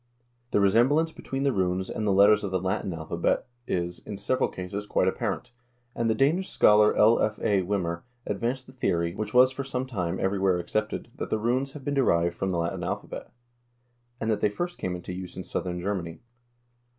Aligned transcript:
The 0.49 0.59
resemblance 0.59 1.11
between 1.11 1.43
the 1.43 1.53
runes 1.53 1.87
and 1.87 2.07
the 2.07 2.11
letters 2.11 2.43
of 2.43 2.49
the 2.49 2.59
Latin 2.59 2.91
alpha 2.91 3.15
bet 3.17 3.45
is, 3.67 3.99
in 3.99 4.17
several 4.17 4.49
cases, 4.49 4.87
quite 4.87 5.07
apparent, 5.07 5.51
and 5.93 6.09
the 6.09 6.15
Danish 6.15 6.49
scholar 6.49 6.97
L. 6.97 7.19
F. 7.19 7.37
A. 7.37 7.61
Wimmer 7.61 8.01
advanced 8.25 8.65
the 8.65 8.73
theory, 8.73 9.13
which 9.13 9.35
was 9.35 9.51
for 9.51 9.63
some 9.63 9.85
time 9.85 10.19
everywhere 10.19 10.57
accepted, 10.57 11.11
that 11.17 11.29
the 11.29 11.37
runes 11.37 11.73
have 11.73 11.85
been 11.85 11.93
derived 11.93 12.35
from 12.35 12.49
the 12.49 12.57
Latin 12.57 12.83
alphabet, 12.83 13.31
and 14.19 14.31
that 14.31 14.41
they 14.41 14.49
first 14.49 14.79
came 14.79 14.95
into 14.95 15.13
use 15.13 15.37
in 15.37 15.43
southern 15.43 15.79
Germany. 15.79 16.21